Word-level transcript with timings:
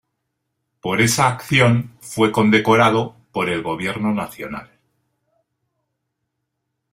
Por 0.81 0.99
esa 0.99 1.27
acción 1.27 1.95
fue 2.01 2.31
condecorado 2.31 3.17
por 3.31 3.49
el 3.51 3.61
gobierno 3.61 4.11
nacional. 4.15 4.71